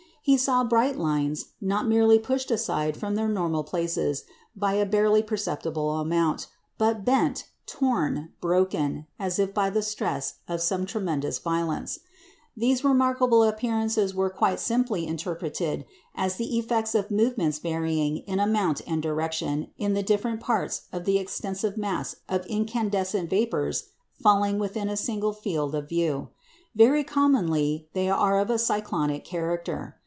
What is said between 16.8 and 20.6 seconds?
of movements varying in amount and direction in the different